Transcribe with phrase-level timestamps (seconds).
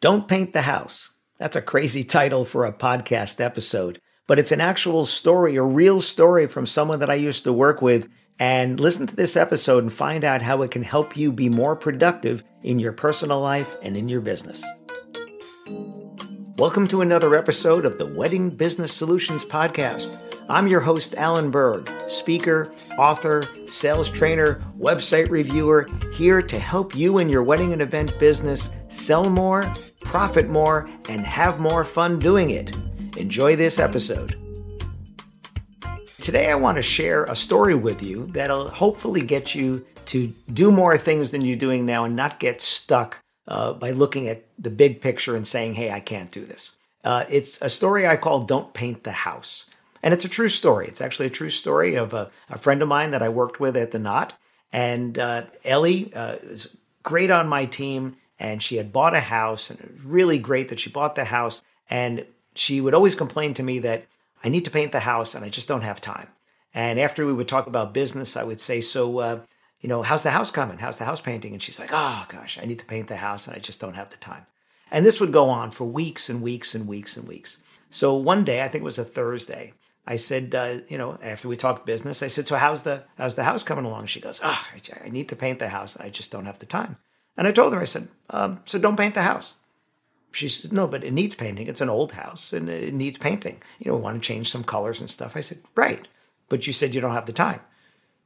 [0.00, 1.10] Don't Paint the House.
[1.38, 6.00] That's a crazy title for a podcast episode, but it's an actual story, a real
[6.00, 8.08] story from someone that I used to work with.
[8.38, 11.76] And listen to this episode and find out how it can help you be more
[11.76, 14.64] productive in your personal life and in your business.
[16.60, 20.36] Welcome to another episode of the Wedding Business Solutions Podcast.
[20.50, 27.16] I'm your host, Alan Berg, speaker, author, sales trainer, website reviewer, here to help you
[27.16, 32.50] in your wedding and event business sell more, profit more, and have more fun doing
[32.50, 32.76] it.
[33.16, 34.36] Enjoy this episode.
[36.20, 40.70] Today, I want to share a story with you that'll hopefully get you to do
[40.70, 44.70] more things than you're doing now and not get stuck uh, by looking at the
[44.70, 46.76] big picture and saying, hey, I can't do this.
[47.02, 49.66] Uh, it's a story I call Don't Paint the House.
[50.02, 50.86] And it's a true story.
[50.86, 53.76] It's actually a true story of a, a friend of mine that I worked with
[53.76, 54.34] at the Knot.
[54.72, 59.68] And uh, Ellie uh, is great on my team, and she had bought a house,
[59.68, 61.62] and it was really great that she bought the house.
[61.88, 64.06] And she would always complain to me that
[64.42, 66.28] I need to paint the house, and I just don't have time.
[66.72, 69.40] And after we would talk about business, I would say, "So, uh,
[69.80, 70.78] you know, how's the house coming?
[70.78, 73.46] How's the house painting?" And she's like, "Oh gosh, I need to paint the house,
[73.46, 74.46] and I just don't have the time."
[74.90, 77.58] And this would go on for weeks and weeks and weeks and weeks.
[77.90, 79.74] So one day, I think it was a Thursday,
[80.06, 83.36] I said, uh, you know, after we talked business, I said, so how's the how's
[83.36, 84.06] the house coming along?
[84.06, 85.96] She goes, ah, oh, I need to paint the house.
[85.98, 86.96] I just don't have the time.
[87.36, 89.54] And I told her, I said, um, so don't paint the house.
[90.32, 91.68] She said, no, but it needs painting.
[91.68, 93.62] It's an old house and it needs painting.
[93.78, 95.36] You know, want to change some colors and stuff.
[95.36, 96.06] I said, right.
[96.48, 97.60] But you said you don't have the time.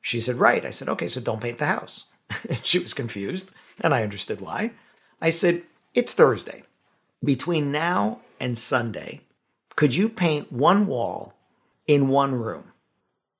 [0.00, 0.64] She said, right.
[0.64, 2.04] I said, okay, so don't paint the house.
[2.62, 3.50] she was confused
[3.80, 4.72] and I understood why.
[5.20, 5.62] I said,
[5.94, 6.62] it's Thursday.
[7.22, 9.20] Between now and Sunday,
[9.76, 11.34] could you paint one wall
[11.90, 12.72] in one room.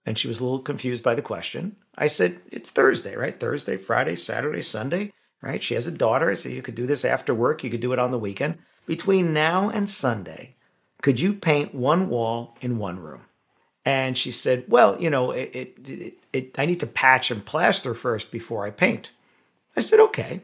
[0.05, 1.77] And she was a little confused by the question.
[1.97, 3.39] I said, It's Thursday, right?
[3.39, 5.63] Thursday, Friday, Saturday, Sunday, right?
[5.63, 6.31] She has a daughter.
[6.31, 7.63] I said, You could do this after work.
[7.63, 8.59] You could do it on the weekend.
[8.87, 10.57] Between now and Sunday,
[11.01, 13.23] could you paint one wall in one room?
[13.91, 17.45] And she said, Well, you know, it, it, it, it, I need to patch and
[17.45, 19.11] plaster first before I paint.
[19.77, 20.43] I said, Okay,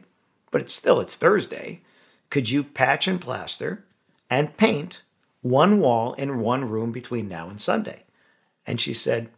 [0.51, 1.81] but it's still, it's Thursday.
[2.29, 3.85] Could you patch and plaster
[4.29, 5.01] and paint
[5.41, 8.03] one wall in one room between now and Sunday.
[8.65, 9.29] And she said,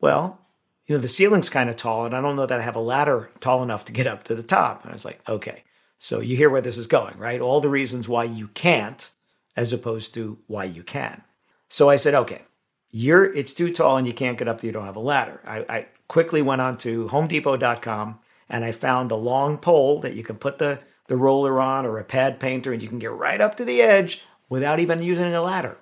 [0.00, 0.40] Well,
[0.86, 2.80] you know, the ceiling's kind of tall, and I don't know that I have a
[2.80, 4.82] ladder tall enough to get up to the top.
[4.82, 5.64] And I was like, Okay.
[5.98, 7.42] So you hear where this is going, right?
[7.42, 9.10] All the reasons why you can't,
[9.54, 11.22] as opposed to why you can.
[11.68, 12.42] So I said, Okay,
[12.90, 14.68] you're it's too tall and you can't get up, there.
[14.68, 15.40] you don't have a ladder.
[15.44, 18.18] I, I quickly went on to homedepot.com
[18.48, 21.98] and I found a long pole that you can put the, the roller on or
[21.98, 25.32] a pad painter and you can get right up to the edge without even using
[25.32, 25.78] a ladder.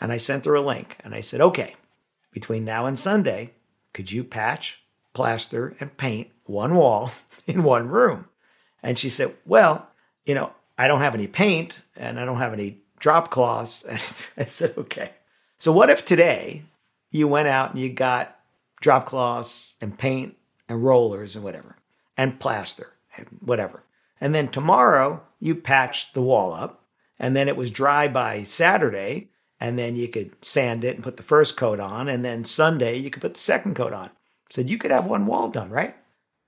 [0.00, 1.74] And I sent her a link and I said, okay,
[2.30, 3.52] between now and Sunday,
[3.92, 4.82] could you patch,
[5.14, 7.10] plaster, and paint one wall
[7.46, 8.28] in one room?
[8.82, 9.88] And she said, well,
[10.24, 13.84] you know, I don't have any paint and I don't have any drop cloths.
[13.88, 14.00] And
[14.46, 15.10] I said, okay.
[15.58, 16.64] So what if today
[17.10, 18.38] you went out and you got
[18.80, 20.36] drop cloths and paint
[20.68, 21.76] and rollers and whatever
[22.16, 23.82] and plaster and whatever.
[24.20, 26.84] And then tomorrow you patched the wall up
[27.18, 31.16] and then it was dry by Saturday, and then you could sand it and put
[31.16, 34.10] the first coat on, and then Sunday you could put the second coat on.
[34.50, 35.96] Said you could have one wall done, right?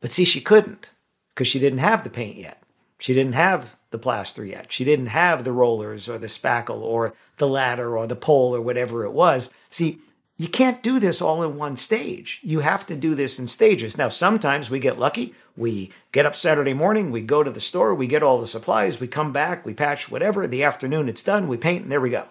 [0.00, 0.90] But see, she couldn't
[1.31, 2.62] because she didn't have the paint yet.
[2.98, 4.72] She didn't have the plaster yet.
[4.72, 8.60] She didn't have the rollers or the spackle or the ladder or the pole or
[8.60, 9.50] whatever it was.
[9.70, 10.00] See,
[10.36, 12.40] you can't do this all in one stage.
[12.42, 13.96] You have to do this in stages.
[13.96, 15.34] Now, sometimes we get lucky.
[15.56, 19.00] We get up Saturday morning, we go to the store, we get all the supplies,
[19.00, 20.46] we come back, we patch whatever.
[20.46, 22.28] The afternoon it's done, we paint, and there we go.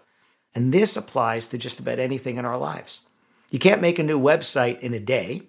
[0.56, 3.02] And this applies to just about anything in our lives.
[3.52, 5.42] You can't make a new website in a day.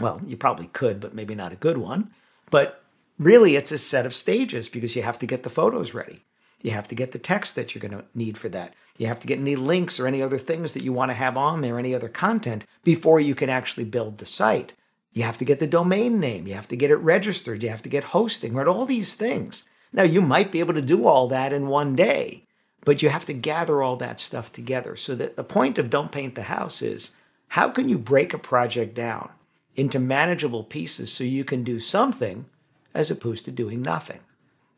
[0.00, 2.10] Well, you probably could, but maybe not a good one.
[2.50, 2.81] But
[3.24, 6.24] really, it's a set of stages because you have to get the photos ready.
[6.62, 8.74] You have to get the text that you're going to need for that.
[8.96, 11.36] You have to get any links or any other things that you want to have
[11.36, 14.72] on there, any other content before you can actually build the site.
[15.12, 16.46] You have to get the domain name.
[16.46, 17.62] You have to get it registered.
[17.62, 18.66] You have to get hosting, right?
[18.66, 19.66] All these things.
[19.92, 22.46] Now, you might be able to do all that in one day,
[22.84, 24.96] but you have to gather all that stuff together.
[24.96, 27.12] So that the point of Don't Paint the House is
[27.48, 29.30] how can you break a project down
[29.76, 32.46] into manageable pieces so you can do something
[32.94, 34.20] as opposed to doing nothing?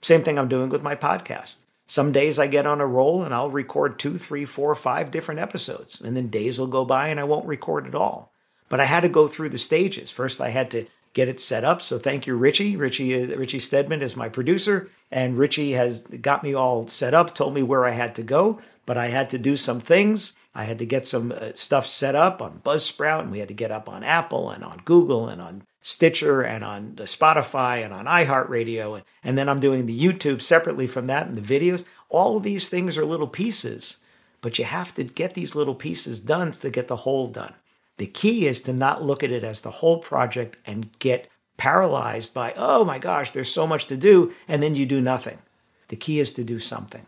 [0.02, 1.58] Same thing I'm doing with my podcast.
[1.87, 5.40] Some days I get on a roll and I'll record two, three, four, five different
[5.40, 6.00] episodes.
[6.00, 8.32] And then days will go by and I won't record at all.
[8.69, 10.11] But I had to go through the stages.
[10.11, 11.81] First, I had to get it set up.
[11.81, 12.76] So thank you, Richie.
[12.76, 17.34] Richie, uh, Richie Stedman is my producer, and Richie has got me all set up,
[17.34, 20.34] told me where I had to go, but I had to do some things.
[20.54, 23.54] I had to get some uh, stuff set up on Buzzsprout, and we had to
[23.54, 28.06] get up on Apple and on Google and on Stitcher and on Spotify and on
[28.06, 28.96] iHeartRadio.
[28.96, 31.84] And, and then I'm doing the YouTube separately from that and the videos.
[32.08, 33.98] All of these things are little pieces,
[34.40, 37.54] but you have to get these little pieces done to get the whole done.
[37.96, 42.34] The key is to not look at it as the whole project and get paralyzed
[42.34, 45.38] by, oh my gosh, there's so much to do, and then you do nothing.
[45.88, 47.06] The key is to do something.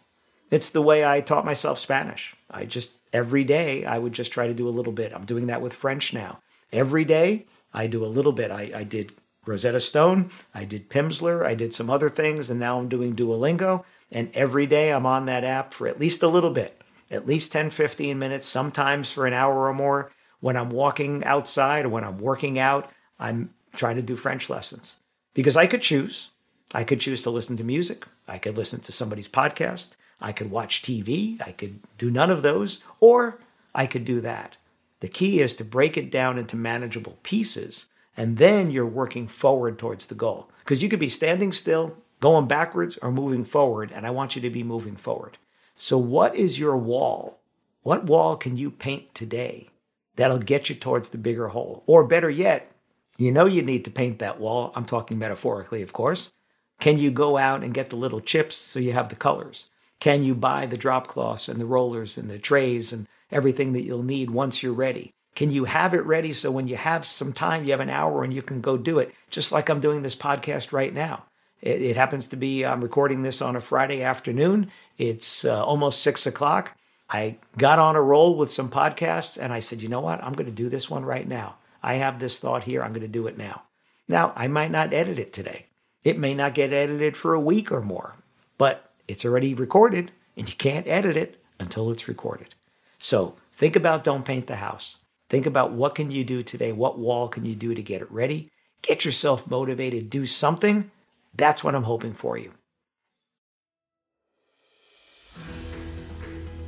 [0.50, 2.36] It's the way I taught myself Spanish.
[2.50, 5.14] I just, every day, I would just try to do a little bit.
[5.14, 6.40] I'm doing that with French now.
[6.70, 8.50] Every day, I do a little bit.
[8.50, 9.12] I, I did
[9.46, 13.84] Rosetta Stone, I did Pimsleur, I did some other things, and now I'm doing Duolingo.
[14.12, 17.52] And every day I'm on that app for at least a little bit, at least
[17.52, 20.12] 10, 15 minutes, sometimes for an hour or more.
[20.40, 24.96] When I'm walking outside or when I'm working out, I'm trying to do French lessons
[25.32, 26.30] because I could choose.
[26.74, 28.04] I could choose to listen to music.
[28.28, 29.96] I could listen to somebody's podcast.
[30.20, 31.40] I could watch TV.
[31.46, 33.38] I could do none of those, or
[33.74, 34.56] I could do that.
[35.00, 37.86] The key is to break it down into manageable pieces,
[38.16, 40.48] and then you're working forward towards the goal.
[40.60, 44.42] Because you could be standing still, going backwards, or moving forward, and I want you
[44.42, 45.38] to be moving forward.
[45.74, 47.38] So, what is your wall?
[47.82, 49.68] What wall can you paint today
[50.16, 51.84] that'll get you towards the bigger whole.
[51.86, 52.72] Or better yet,
[53.16, 54.72] you know you need to paint that wall.
[54.74, 56.32] I'm talking metaphorically, of course.
[56.80, 59.70] Can you go out and get the little chips so you have the colors?
[60.00, 63.82] Can you buy the drop cloths and the rollers and the trays and everything that
[63.82, 65.12] you'll need once you're ready?
[65.34, 68.24] Can you have it ready so when you have some time, you have an hour
[68.24, 71.24] and you can go do it, just like I'm doing this podcast right now?
[71.60, 74.70] It, it happens to be, I'm recording this on a Friday afternoon.
[74.96, 76.76] It's uh, almost six o'clock.
[77.08, 80.22] I got on a roll with some podcasts and I said, you know what?
[80.24, 81.56] I'm going to do this one right now.
[81.82, 82.82] I have this thought here.
[82.82, 83.62] I'm going to do it now.
[84.08, 85.66] Now, I might not edit it today.
[86.02, 88.14] It may not get edited for a week or more,
[88.58, 92.54] but it's already recorded and you can't edit it until it's recorded.
[92.98, 94.98] So think about Don't Paint the House.
[95.28, 96.72] Think about what can you do today?
[96.72, 98.50] What wall can you do to get it ready?
[98.82, 100.90] Get yourself motivated, do something.
[101.34, 102.52] That's what I'm hoping for you.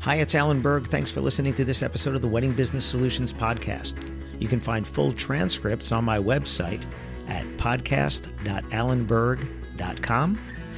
[0.00, 0.88] Hi, it's Alan Berg.
[0.88, 3.96] Thanks for listening to this episode of the Wedding Business Solutions Podcast.
[4.40, 6.84] You can find full transcripts on my website
[7.26, 10.57] at podcast.alanberg.com.